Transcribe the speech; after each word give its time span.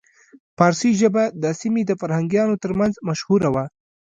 پارسي 0.57 0.91
ژبه 0.99 1.23
د 1.43 1.45
سیمې 1.61 1.81
د 1.85 1.91
فرهنګیانو 2.01 2.55
ترمنځ 2.63 2.93
مشهوره 3.07 3.49
وه 3.53 3.65